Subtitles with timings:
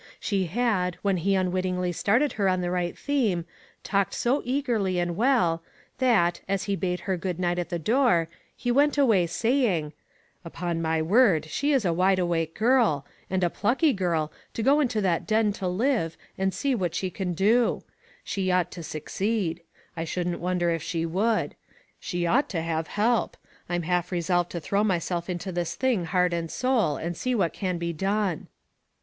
[0.19, 3.45] She had, when he un wittingly started her on the right theme,
[3.83, 5.61] talked so eagerly and well,
[5.99, 8.27] that, as he bade her good night at the door,
[8.57, 9.93] he went away, saying:"
[10.43, 14.79] Upon my word, she is a wide awake girl; and a plucky girl, to go
[14.79, 17.83] into that den to live, and see what she can do.
[18.23, 19.27] She 348 ONE COMMONPLACE DAY.
[19.27, 19.63] ought to succeed.
[19.95, 21.53] I shouldn't wonder if she would.
[21.99, 23.37] She ought to have help.
[23.69, 27.53] I'm half resolved to throw myself into this thing heart and soul, and see what
[27.53, 28.47] can be done."